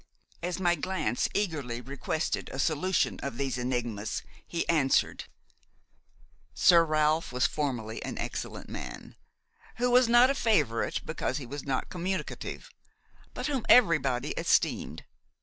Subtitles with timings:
[0.41, 5.25] As my glance eagerly requested a solution of these enigmas, he answered:
[6.55, 9.15] "Sir Ralph was formerly an excellent man,
[9.77, 12.71] who was not a favorite because he was not communicative,
[13.35, 15.03] but whom everybody esteemed.